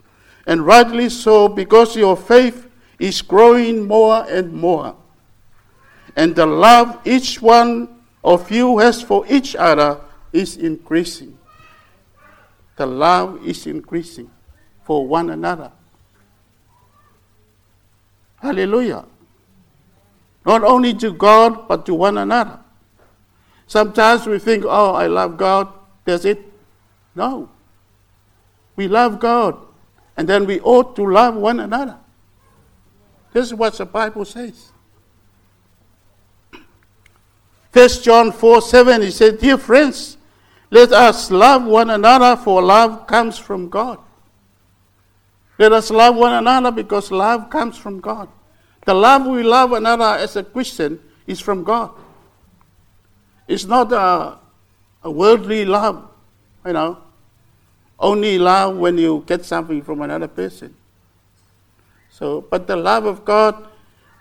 and 0.47 0.65
rightly 0.65 1.09
so, 1.09 1.49
because 1.49 1.93
your 1.97 2.15
faith 2.15 2.69
is 2.99 3.21
growing 3.21 3.85
more 3.85 4.25
and 4.29 4.53
more. 4.53 4.95
And 6.15 6.33
the 6.33 6.45
love 6.45 7.05
each 7.05 7.41
one 7.41 7.89
of 8.23 8.49
you 8.49 8.77
has 8.77 9.01
for 9.01 9.25
each 9.27 9.53
other 9.57 9.99
is 10.31 10.55
increasing. 10.55 11.37
The 12.75 12.85
love 12.85 13.45
is 13.45 13.67
increasing 13.67 14.29
for 14.83 15.05
one 15.05 15.29
another. 15.29 15.71
Hallelujah. 18.41 19.05
Not 20.45 20.63
only 20.63 20.93
to 20.95 21.13
God, 21.13 21.67
but 21.67 21.85
to 21.85 21.93
one 21.93 22.17
another. 22.17 22.59
Sometimes 23.67 24.27
we 24.27 24.39
think, 24.39 24.65
oh, 24.67 24.93
I 24.93 25.07
love 25.07 25.37
God, 25.37 25.69
that's 26.03 26.25
it. 26.25 26.39
No. 27.15 27.49
We 28.75 28.87
love 28.87 29.19
God, 29.19 29.57
and 30.17 30.27
then 30.27 30.45
we 30.45 30.59
ought 30.59 30.95
to 30.95 31.05
love 31.05 31.35
one 31.35 31.59
another. 31.59 31.97
This 33.31 33.47
is 33.47 33.53
what 33.53 33.73
the 33.77 33.85
Bible 33.85 34.25
says. 34.25 34.71
First 37.71 38.03
John 38.03 38.31
4 38.31 38.61
7, 38.61 39.01
he 39.01 39.11
said, 39.11 39.39
Dear 39.39 39.57
friends, 39.57 40.17
let 40.73 40.91
us 40.91 41.29
love 41.29 41.65
one 41.65 41.91
another, 41.91 42.35
for 42.35 42.59
love 42.59 43.05
comes 43.05 43.37
from 43.37 43.69
God. 43.69 43.99
Let 45.59 45.71
us 45.71 45.91
love 45.91 46.15
one 46.15 46.33
another 46.33 46.71
because 46.71 47.11
love 47.11 47.51
comes 47.51 47.77
from 47.77 47.99
God. 47.99 48.27
The 48.83 48.95
love 48.95 49.27
we 49.27 49.43
love 49.43 49.73
another 49.73 50.17
as 50.17 50.35
a 50.35 50.43
Christian 50.43 50.99
is 51.27 51.39
from 51.39 51.63
God. 51.63 51.91
It's 53.47 53.65
not 53.65 53.91
a, 53.91 54.39
a 55.03 55.11
worldly 55.11 55.63
love, 55.63 56.09
you 56.65 56.73
know. 56.73 56.97
Only 57.99 58.39
love 58.39 58.75
when 58.75 58.97
you 58.97 59.23
get 59.27 59.45
something 59.45 59.83
from 59.83 60.01
another 60.01 60.27
person. 60.27 60.73
So, 62.09 62.41
but 62.41 62.65
the 62.65 62.77
love 62.77 63.05
of 63.05 63.23
God, 63.23 63.67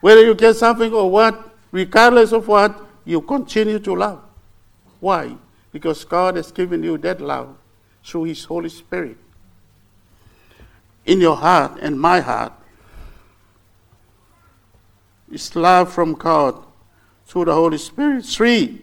whether 0.03 0.23
you 0.23 0.35
get 0.35 0.57
something 0.57 0.93
or 0.93 1.11
what, 1.11 1.49
regardless 1.71 2.31
of 2.33 2.47
what, 2.47 2.79
you 3.07 3.23
continue 3.23 3.79
to 3.79 3.95
love. 3.95 4.21
Why? 5.01 5.35
Because 5.73 6.05
God 6.05 6.37
has 6.37 6.53
given 6.53 6.83
you 6.83 6.99
that 6.99 7.21
love 7.21 7.57
through 8.05 8.25
His 8.25 8.45
Holy 8.45 8.69
Spirit 8.69 9.17
in 11.05 11.21
your 11.21 11.37
heart 11.37 11.79
and 11.81 12.01
my 12.01 12.21
heart 12.21 12.53
is 15.31 15.57
love 15.57 15.93
from 15.93 16.15
God 16.15 16.63
through 17.27 17.47
the 17.47 17.55
Holy 17.55 17.79
Spirit. 17.79 18.25
Three, 18.25 18.83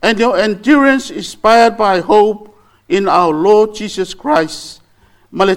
and 0.00 0.18
your 0.18 0.38
endurance 0.38 1.10
inspired 1.10 1.76
by 1.76 2.00
hope 2.00 2.56
in 2.88 3.08
our 3.08 3.30
Lord 3.30 3.74
Jesus 3.74 4.14
Christ. 4.14 4.80
And 5.34 5.50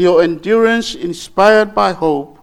your 0.00 0.22
endurance 0.22 0.94
inspired 0.94 1.74
by 1.74 1.92
hope 1.92 2.38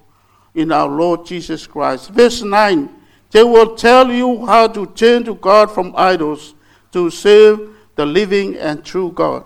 in 0.53 0.71
our 0.71 0.87
Lord 0.87 1.25
Jesus 1.25 1.65
Christ. 1.65 2.09
Verse 2.09 2.41
9, 2.41 2.89
they 3.31 3.43
will 3.43 3.75
tell 3.75 4.11
you 4.11 4.45
how 4.45 4.67
to 4.67 4.85
turn 4.87 5.23
to 5.25 5.35
God 5.35 5.71
from 5.71 5.93
idols 5.95 6.55
to 6.91 7.09
serve 7.09 7.75
the 7.95 8.05
living 8.05 8.55
and 8.55 8.83
true 8.83 9.11
God. 9.11 9.43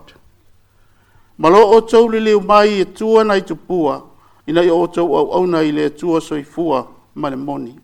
Malo 1.37 1.75
o 1.75 1.81
tau 1.81 2.05
li 2.05 2.19
leo 2.19 2.39
mai 2.39 2.79
e 2.79 2.85
tua 2.85 3.23
nai 3.23 3.41
tu 3.41 3.55
pua, 3.55 4.03
ina 4.47 4.61
i 4.61 4.69
o 4.69 4.85
tau 4.87 5.15
au 5.15 5.31
au 5.31 5.45
nai 5.45 5.71
le 5.71 5.89
tua 5.89 6.21
soifua 6.21 6.87
ma 7.15 7.29
le 7.29 7.35
moni. 7.37 7.77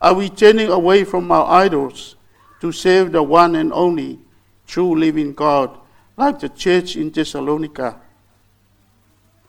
Are 0.00 0.14
we 0.14 0.28
turning 0.28 0.68
away 0.68 1.04
from 1.04 1.32
our 1.32 1.46
idols 1.50 2.16
to 2.60 2.70
save 2.70 3.12
the 3.12 3.22
one 3.22 3.56
and 3.56 3.72
only 3.72 4.18
true 4.66 4.94
living 4.98 5.32
God, 5.32 5.76
like 6.16 6.38
the 6.40 6.48
church 6.48 6.96
in 6.96 7.10
Thessalonica? 7.10 8.00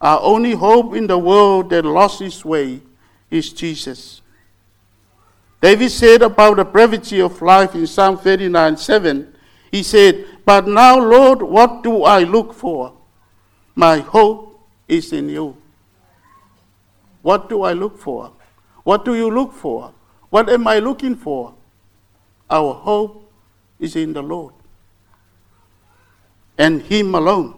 Our 0.02 0.20
only 0.22 0.54
hope 0.54 0.96
in 0.96 1.08
the 1.08 1.18
world 1.18 1.70
that 1.70 1.86
lost 1.86 2.22
its 2.22 2.44
way 2.44 2.82
is 3.30 3.54
Jesus. 3.54 4.23
David 5.64 5.92
said 5.92 6.22
about 6.22 6.58
the 6.58 6.66
brevity 6.66 7.22
of 7.22 7.42
life 7.42 7.74
in 7.74 7.88
Psalm 7.88 8.18
39 8.18 8.76
7, 8.76 9.34
he 9.72 9.82
said, 9.82 10.26
But 10.44 10.68
now, 10.68 11.00
Lord, 11.00 11.42
what 11.42 11.84
do 11.84 12.04
I 12.04 12.24
look 12.24 12.54
for? 12.54 12.92
My 13.74 14.00
hope 14.00 14.60
is 14.90 15.14
in 15.14 15.30
you. 15.30 15.56
What 17.22 17.48
do 17.48 17.64
I 17.64 17.72
look 17.72 17.98
for? 17.98 18.34
What 18.84 19.06
do 19.06 19.16
you 19.16 19.32
look 19.32 19.54
for? 19.54 19.94
What 20.30 20.50
am 20.50 20.68
I 20.68 20.80
looking 20.80 21.16
for? 21.16 21.54
Our 22.50 22.74
hope 22.74 23.32
is 23.80 23.96
in 23.96 24.12
the 24.12 24.22
Lord 24.22 24.54
and 26.58 26.82
Him 26.82 27.16
alone. 27.16 27.56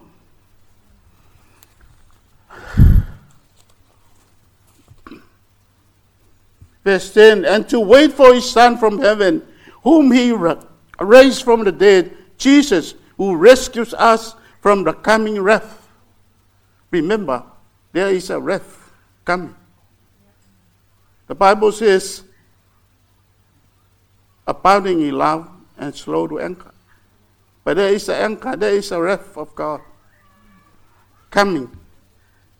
Verse 6.86 7.12
10 7.12 7.44
And 7.44 7.68
to 7.68 7.80
wait 7.80 8.12
for 8.12 8.32
His 8.32 8.48
Son 8.48 8.78
from 8.78 9.00
heaven, 9.00 9.42
whom 9.82 10.12
He 10.12 10.30
raised 11.00 11.42
from 11.42 11.64
the 11.64 11.72
dead, 11.72 12.16
Jesus, 12.38 12.94
who 13.16 13.34
rescues 13.34 13.92
us 13.94 14.36
from 14.60 14.84
the 14.84 14.92
coming 14.92 15.42
wrath. 15.42 15.88
Remember, 16.92 17.42
there 17.90 18.10
is 18.10 18.30
a 18.30 18.38
wrath 18.38 18.92
coming. 19.24 19.56
The 21.26 21.34
Bible 21.34 21.72
says, 21.72 22.22
abounding 24.46 25.00
in 25.00 25.18
love 25.18 25.50
and 25.76 25.92
slow 25.92 26.28
to 26.28 26.38
anger. 26.38 26.70
But 27.64 27.78
there 27.78 27.92
is 27.92 28.08
an 28.08 28.14
anchor, 28.14 28.54
there 28.54 28.74
is 28.74 28.92
a 28.92 29.02
wrath 29.02 29.36
of 29.36 29.52
God 29.56 29.80
coming. 31.32 31.68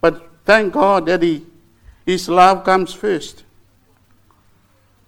But 0.00 0.28
thank 0.44 0.72
God 0.72 1.06
that 1.06 1.22
he, 1.22 1.46
His 2.04 2.28
love 2.28 2.64
comes 2.64 2.92
first. 2.92 3.44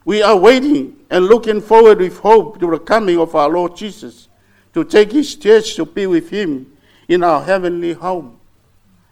We 0.08 0.22
are 0.22 0.38
waiting 0.38 0.96
and 1.10 1.26
looking 1.26 1.60
forward 1.60 1.98
with 1.98 2.20
hope 2.20 2.58
to 2.60 2.70
the 2.70 2.78
coming 2.78 3.18
of 3.18 3.34
our 3.34 3.50
Lord 3.50 3.76
Jesus 3.76 4.28
to 4.72 4.82
take 4.82 5.12
his 5.12 5.34
church 5.34 5.76
to 5.76 5.84
be 5.84 6.06
with 6.06 6.30
him 6.30 6.72
in 7.08 7.22
our 7.22 7.42
heavenly 7.42 7.92
home. 7.92 8.40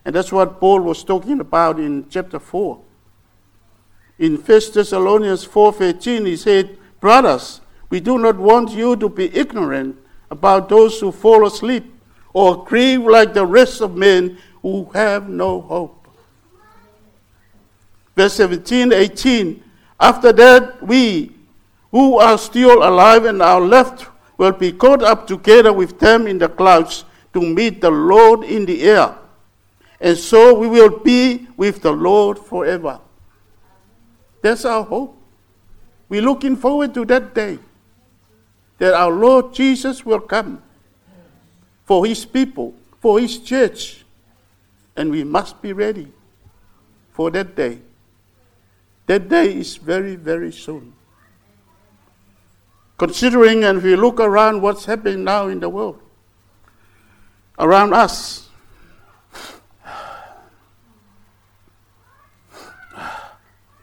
And 0.07 0.15
that's 0.15 0.33
what 0.33 0.59
Paul 0.59 0.81
was 0.81 1.05
talking 1.05 1.39
about 1.41 1.79
in 1.79 2.07
chapter 2.09 2.39
4. 2.39 2.81
In 4.19 4.39
1 4.39 4.73
Thessalonians 4.73 5.45
4:13 5.45 6.25
he 6.25 6.35
said, 6.35 6.79
"Brothers, 6.99 7.61
we 7.91 8.01
do 8.01 8.17
not 8.17 8.39
want 8.39 8.71
you 8.71 8.97
to 8.97 9.11
be 9.11 9.27
ignorant 9.37 9.99
about 10.31 10.71
those 10.71 10.99
who 10.99 11.13
fall 11.13 11.47
asleep 11.47 11.85
or 12.33 12.65
grieve 12.65 13.03
like 13.03 13.35
the 13.35 13.45
rest 13.45 13.83
of 13.83 13.95
men 13.95 14.39
who 14.63 14.89
have 14.95 15.29
no 15.29 15.61
hope." 15.61 16.09
Verse 18.17 18.33
17, 18.33 18.95
18, 18.95 19.63
after 19.99 20.33
that, 20.33 20.83
we 20.83 21.33
who 21.91 22.19
are 22.19 22.37
still 22.37 22.83
alive 22.87 23.25
and 23.25 23.41
are 23.41 23.61
left 23.61 24.07
will 24.37 24.53
be 24.53 24.73
caught 24.73 25.03
up 25.03 25.27
together 25.27 25.73
with 25.73 25.99
them 25.99 26.27
in 26.27 26.39
the 26.39 26.49
clouds 26.49 27.05
to 27.33 27.41
meet 27.41 27.81
the 27.81 27.91
Lord 27.91 28.45
in 28.45 28.67
the 28.67 28.83
air. 28.83 29.17
And 30.01 30.17
so 30.17 30.53
we 30.55 30.69
will 30.69 30.99
be 30.99 31.47
with 31.57 31.81
the 31.83 31.93
Lord 31.93 32.39
forever. 32.39 33.01
That's 34.43 34.65
our 34.65 34.85
hope. 34.85 35.17
We're 36.09 36.23
looking 36.23 36.57
forward 36.57 36.95
to 36.95 37.05
that 37.07 37.35
day 37.35 37.59
that 38.79 38.95
our 38.95 39.11
Lord 39.11 39.55
Jesus 39.55 40.05
will 40.05 40.21
come 40.21 40.63
for 41.85 42.05
his 42.05 42.25
people, 42.25 42.75
for 43.01 43.19
his 43.19 43.39
church. 43.39 44.05
And 44.97 45.11
we 45.11 45.25
must 45.25 45.61
be 45.63 45.73
ready 45.73 46.13
for 47.13 47.31
that 47.31 47.57
day. 47.57 47.79
That 49.07 49.29
day 49.29 49.55
is 49.55 49.77
very, 49.77 50.17
very 50.17 50.53
soon. 50.53 50.93
Considering 52.99 53.65
and 53.65 53.83
we 53.83 53.95
look 53.95 54.21
around 54.21 54.63
what's 54.63 54.85
happening 54.85 55.25
now 55.25 55.49
in 55.49 55.61
the 55.61 55.69
world, 55.69 56.01
around 57.59 57.93
us, 57.93 58.47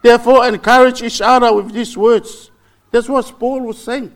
Therefore, 0.03 0.45
encourage 0.45 1.01
each 1.01 1.21
other 1.21 1.51
with 1.53 1.71
these 1.71 1.97
words. 1.97 2.51
That's 2.91 3.07
what 3.07 3.25
Paul 3.39 3.61
was 3.61 3.81
saying. 3.81 4.11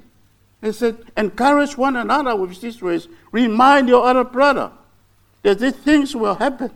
He 0.61 0.73
said, 0.73 0.97
encourage 1.15 1.77
one 1.77 1.95
another 1.95 2.35
with 2.35 2.59
these 2.59 2.81
words. 2.81 3.07
Remind 3.31 3.87
your 3.87 4.05
other 4.05 4.25
brother 4.25 4.71
that 5.43 5.59
these 5.59 5.75
things 5.75 6.13
will 6.13 6.35
happen. 6.35 6.71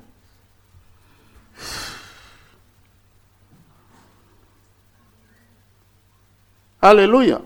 Hallelujah. 6.81 7.41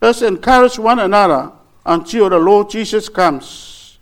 Let's 0.00 0.22
encourage 0.22 0.78
one 0.78 0.98
another 0.98 1.52
until 1.84 2.28
the 2.30 2.38
Lord 2.38 2.70
Jesus 2.70 3.08
comes. 3.08 3.98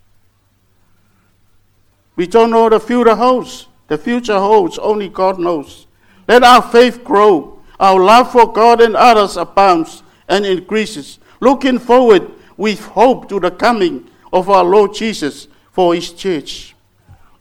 We 2.15 2.27
don't 2.27 2.51
know 2.51 2.69
the 2.69 2.79
future 2.79 3.15
holds. 3.15 3.67
The 3.87 3.97
future 3.97 4.37
holds, 4.37 4.77
only 4.77 5.09
God 5.09 5.39
knows. 5.39 5.87
Let 6.27 6.43
our 6.43 6.61
faith 6.61 7.03
grow. 7.03 7.61
Our 7.79 7.99
love 7.99 8.31
for 8.31 8.51
God 8.51 8.81
and 8.81 8.95
others 8.95 9.37
abounds 9.37 10.03
and 10.27 10.45
increases. 10.45 11.19
Looking 11.39 11.79
forward 11.79 12.29
with 12.57 12.85
hope 12.87 13.29
to 13.29 13.39
the 13.39 13.51
coming 13.51 14.09
of 14.33 14.49
our 14.49 14.65
Lord 14.65 14.93
Jesus 14.93 15.47
for 15.71 15.95
his 15.95 16.11
church. 16.11 16.75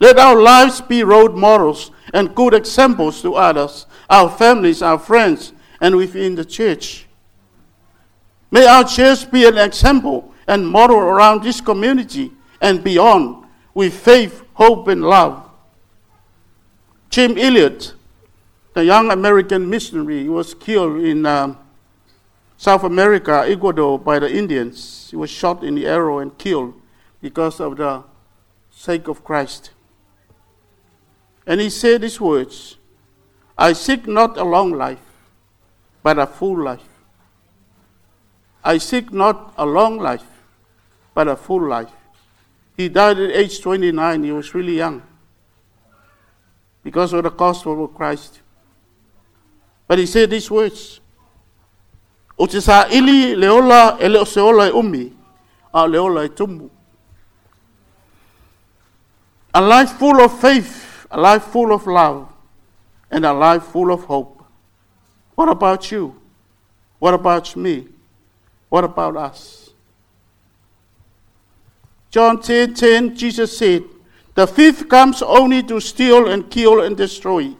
Let 0.01 0.19
our 0.19 0.41
lives 0.41 0.81
be 0.81 1.03
role 1.03 1.31
models 1.31 1.91
and 2.15 2.35
good 2.35 2.55
examples 2.55 3.21
to 3.23 3.35
others, 3.35 3.87
our 4.09 4.31
families, 4.31 4.83
our 4.83 4.99
friends, 4.99 5.53
and 5.81 5.97
within 5.97 6.35
the 6.35 6.45
church. 6.45 7.07
May 8.51 8.67
our 8.67 8.85
church 8.85 9.31
be 9.31 9.47
an 9.47 9.59
example 9.59 10.33
and 10.47 10.67
model 10.67 10.99
around 10.99 11.43
this 11.43 11.61
community 11.61 12.33
and 12.61 12.83
beyond 12.83 13.45
with 13.75 13.95
faith, 13.95 14.43
hope, 14.55 14.89
and 14.89 15.03
love. 15.03 15.45
Jim 17.11 17.37
Elliot, 17.37 17.95
the 18.75 18.85
young 18.85 19.11
American 19.11 19.69
missionary, 19.69 20.29
was 20.29 20.55
killed 20.55 21.01
in 21.01 21.27
uh, 21.27 21.55
South 22.57 22.85
America, 22.85 23.45
Ecuador, 23.47 23.99
by 23.99 24.19
the 24.19 24.31
Indians. 24.31 25.09
He 25.11 25.17
was 25.17 25.31
shot 25.31 25.63
in 25.63 25.75
the 25.75 25.87
arrow 25.87 26.19
and 26.19 26.37
killed 26.39 26.75
because 27.21 27.61
of 27.61 27.77
the 27.77 28.03
sake 28.71 29.09
of 29.09 29.23
Christ. 29.25 29.71
And 31.49 31.63
he 31.63 31.71
said 31.71 32.03
these 32.03 32.21
words 32.21 32.77
I 33.57 33.73
seek 33.73 34.07
not 34.07 34.37
a 34.37 34.45
long 34.45 34.71
life, 34.73 35.01
but 36.03 36.19
a 36.19 36.27
full 36.27 36.63
life. 36.63 36.87
I 38.63 38.77
seek 38.77 39.11
not 39.11 39.55
a 39.57 39.65
long 39.65 39.99
life, 39.99 40.27
but 41.15 41.27
a 41.27 41.37
full 41.37 41.67
life. 41.67 41.91
He 42.77 42.91
died 42.91 43.19
at 43.19 43.31
age 43.31 43.63
29. 43.63 44.23
He 44.25 44.31
was 44.31 44.55
really 44.55 44.77
young 44.77 45.03
because 46.85 47.15
of 47.15 47.23
the 47.25 47.31
gospel 47.31 47.83
of 47.83 47.95
Christ. 47.95 48.41
But 49.87 49.99
he 49.99 50.05
said 50.05 50.29
these 50.29 50.51
words. 50.51 51.01
O 52.39 52.47
ili 52.47 53.35
leola 53.35 53.97
e 53.99 54.07
leo 54.07 54.25
seola 54.25 54.69
e 54.69 54.71
umi, 54.71 55.13
a 55.73 55.89
leola. 55.89 56.29
A 59.55 59.61
life 59.63 59.93
full 59.93 60.21
of 60.21 60.39
faith 60.41 60.88
a 61.11 61.21
life 61.21 61.44
full 61.44 61.73
of 61.73 61.87
love, 61.87 62.29
and 63.11 63.25
a 63.25 63.33
life 63.33 63.64
full 63.64 63.90
of 63.92 64.05
hope. 64.05 64.44
What 65.35 65.49
about 65.49 65.90
you? 65.90 66.21
What 66.99 67.14
about 67.14 67.57
me? 67.57 67.88
What 68.68 68.85
about 68.85 69.16
us? 69.16 69.71
John 72.11 72.40
10 72.40 72.75
10, 72.75 73.16
Jesus 73.16 73.57
said, 73.57 73.85
The 74.35 74.47
thief 74.47 74.88
comes 74.88 75.23
only 75.23 75.62
to 75.64 75.81
steal 75.81 76.29
and 76.29 76.51
kill 76.51 76.83
and 76.83 76.97
destroy. 76.97 77.55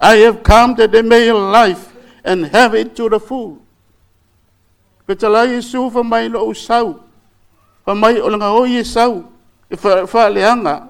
I 0.00 0.16
have 0.16 0.42
come 0.42 0.74
that 0.76 0.92
they 0.92 1.02
may 1.02 1.26
have 1.26 1.36
life 1.36 1.92
and 2.24 2.46
have 2.46 2.74
it 2.74 2.96
to 2.96 3.08
the 3.08 3.20
full. 3.20 3.60
Leanga 10.30 10.88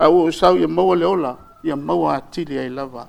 umutia 0.00 0.06
au 0.06 0.32
sau 0.32 0.58
ia 0.58 0.68
maua 0.68 0.96
leola 0.96 1.38
ia 1.62 1.76
maua 1.76 2.16
atili 2.16 2.58
ai 2.58 2.68
lava. 2.68 3.08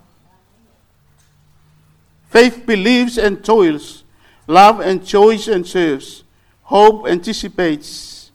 Faith 2.30 2.66
believes 2.66 3.18
and 3.18 3.44
toils, 3.44 4.04
love 4.48 4.80
and 4.82 5.02
enjoys 5.02 5.48
and 5.48 5.66
serves, 5.66 6.24
hope 6.64 7.10
anticipates, 7.10 8.32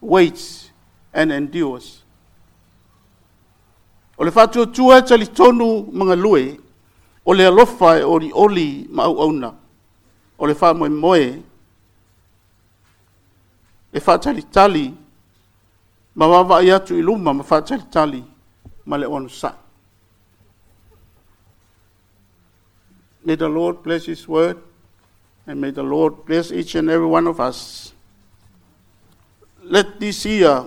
waits 0.00 0.70
and 1.14 1.32
endures. 1.32 2.04
O 4.18 4.24
le 4.24 4.30
fatu 4.30 4.66
tua 4.66 5.02
tali 5.02 5.26
tonu 5.26 5.88
mga 5.92 6.16
lue, 6.16 6.58
o 7.24 7.32
le 7.32 7.46
alofa 7.46 7.98
e 7.98 8.02
ori 8.02 8.30
oli 8.34 8.86
ma 8.90 9.04
au 9.04 9.20
auna, 9.22 9.54
o 10.38 10.46
le 10.46 10.54
fa 10.54 10.74
moe 10.74 10.88
moe, 10.88 11.42
e 13.92 14.00
fa 14.00 14.18
tali 14.18 14.42
tali, 14.42 14.94
ma 16.18 16.26
wawa 16.26 16.56
i 16.66 16.70
atu 16.74 16.98
i 16.98 17.02
luma 17.02 17.32
ma 17.32 17.44
whaatali 17.44 17.90
tali 17.90 18.24
ma 18.84 18.96
le. 18.96 19.06
May 23.24 23.36
the 23.36 23.48
Lord 23.48 23.82
bless 23.84 24.06
His 24.06 24.26
word 24.26 24.58
and 25.46 25.60
may 25.60 25.70
the 25.70 25.82
Lord 25.82 26.24
bless 26.26 26.50
each 26.50 26.74
and 26.74 26.90
every 26.90 27.06
one 27.06 27.28
of 27.28 27.38
us. 27.38 27.92
Let 29.62 30.00
this 30.00 30.24
year 30.24 30.64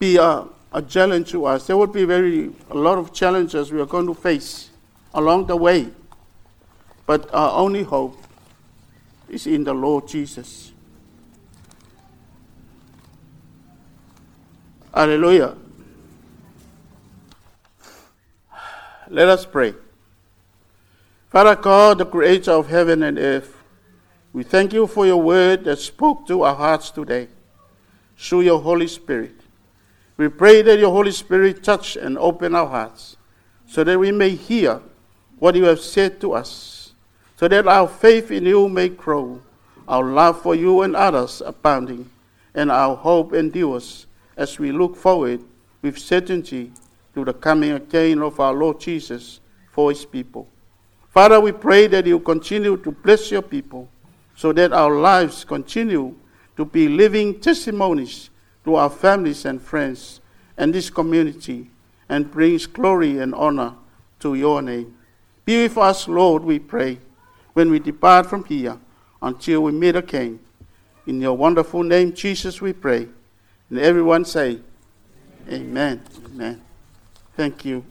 be 0.00 0.16
a, 0.16 0.46
a 0.72 0.82
challenge 0.82 1.30
to 1.30 1.44
us. 1.44 1.66
There 1.68 1.76
will 1.76 1.86
be 1.86 2.04
very 2.04 2.50
a 2.70 2.74
lot 2.74 2.98
of 2.98 3.12
challenges 3.12 3.70
we 3.70 3.80
are 3.80 3.86
going 3.86 4.06
to 4.06 4.14
face 4.14 4.70
along 5.14 5.46
the 5.46 5.56
way. 5.56 5.88
But 7.06 7.32
our 7.32 7.60
only 7.60 7.84
hope 7.84 8.16
is 9.28 9.46
in 9.46 9.62
the 9.62 9.74
Lord 9.74 10.08
Jesus. 10.08 10.71
Hallelujah. 14.94 15.56
Let 19.08 19.28
us 19.28 19.46
pray. 19.46 19.74
Father 21.30 21.56
God, 21.56 21.98
the 21.98 22.04
creator 22.04 22.52
of 22.52 22.68
heaven 22.68 23.02
and 23.02 23.18
earth, 23.18 23.56
we 24.34 24.42
thank 24.42 24.74
you 24.74 24.86
for 24.86 25.06
your 25.06 25.20
word 25.20 25.64
that 25.64 25.78
spoke 25.78 26.26
to 26.26 26.42
our 26.42 26.54
hearts 26.54 26.90
today 26.90 27.28
through 28.18 28.42
your 28.42 28.60
Holy 28.60 28.86
Spirit. 28.86 29.34
We 30.18 30.28
pray 30.28 30.60
that 30.60 30.78
your 30.78 30.90
Holy 30.90 31.10
Spirit 31.10 31.64
touch 31.64 31.96
and 31.96 32.18
open 32.18 32.54
our 32.54 32.66
hearts 32.66 33.16
so 33.66 33.84
that 33.84 33.98
we 33.98 34.12
may 34.12 34.30
hear 34.30 34.82
what 35.38 35.54
you 35.54 35.64
have 35.64 35.80
said 35.80 36.20
to 36.20 36.34
us, 36.34 36.92
so 37.38 37.48
that 37.48 37.66
our 37.66 37.88
faith 37.88 38.30
in 38.30 38.44
you 38.44 38.68
may 38.68 38.90
grow, 38.90 39.40
our 39.88 40.04
love 40.04 40.42
for 40.42 40.54
you 40.54 40.82
and 40.82 40.94
others 40.94 41.40
abounding, 41.44 42.10
and 42.54 42.70
our 42.70 42.94
hope 42.94 43.32
endures 43.32 44.06
as 44.36 44.58
we 44.58 44.72
look 44.72 44.96
forward 44.96 45.40
with 45.82 45.98
certainty 45.98 46.72
to 47.14 47.24
the 47.24 47.32
coming 47.32 47.72
again 47.72 48.20
of 48.22 48.40
our 48.40 48.54
Lord 48.54 48.80
Jesus 48.80 49.40
for 49.70 49.90
his 49.90 50.04
people. 50.04 50.48
Father, 51.10 51.40
we 51.40 51.52
pray 51.52 51.86
that 51.88 52.06
you 52.06 52.18
continue 52.20 52.76
to 52.78 52.90
bless 52.90 53.30
your 53.30 53.42
people 53.42 53.88
so 54.34 54.52
that 54.52 54.72
our 54.72 54.98
lives 54.98 55.44
continue 55.44 56.14
to 56.56 56.64
be 56.64 56.88
living 56.88 57.38
testimonies 57.40 58.30
to 58.64 58.76
our 58.76 58.90
families 58.90 59.44
and 59.44 59.60
friends 59.60 60.20
and 60.56 60.74
this 60.74 60.88
community 60.88 61.70
and 62.08 62.30
brings 62.30 62.66
glory 62.66 63.18
and 63.18 63.34
honor 63.34 63.74
to 64.20 64.34
your 64.34 64.62
name. 64.62 64.96
Be 65.44 65.64
with 65.64 65.76
us, 65.76 66.06
Lord, 66.08 66.44
we 66.44 66.58
pray, 66.58 66.98
when 67.52 67.70
we 67.70 67.78
depart 67.78 68.26
from 68.26 68.44
here 68.44 68.78
until 69.20 69.64
we 69.64 69.72
meet 69.72 69.96
again. 69.96 70.38
In 71.06 71.20
your 71.20 71.36
wonderful 71.36 71.82
name, 71.82 72.12
Jesus, 72.12 72.60
we 72.60 72.72
pray. 72.72 73.08
And 73.72 73.80
everyone 73.80 74.26
say, 74.26 74.58
Amen. 75.48 76.02
Amen. 76.26 76.60
Thank 77.38 77.64
you. 77.64 77.86